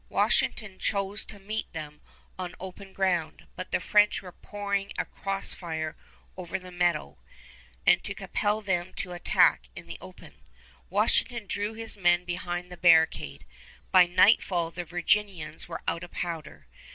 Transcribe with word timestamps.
Washington 0.09 0.79
chose 0.79 1.23
to 1.25 1.37
meet 1.37 1.71
them 1.73 2.01
on 2.39 2.53
the 2.53 2.57
open 2.59 2.91
ground, 2.91 3.45
but 3.55 3.69
the 3.71 3.79
French 3.79 4.23
were 4.23 4.31
pouring 4.31 4.91
a 4.97 5.05
cross 5.05 5.53
fire 5.53 5.95
over 6.35 6.57
the 6.57 6.71
meadow; 6.71 7.19
and 7.85 8.03
to 8.03 8.15
compel 8.15 8.61
them 8.61 8.95
to 8.95 9.11
attack 9.11 9.69
in 9.75 9.85
the 9.85 9.99
open, 10.01 10.41
Washington 10.89 11.45
drew 11.45 11.73
his 11.75 11.95
men 11.97 12.25
behind 12.25 12.71
the 12.71 12.77
barricade. 12.77 13.45
By 13.91 14.07
nightfall 14.07 14.71
the 14.71 14.85
Virginians 14.85 15.67
were 15.67 15.83
out 15.87 16.03
of 16.03 16.09
powder. 16.09 16.65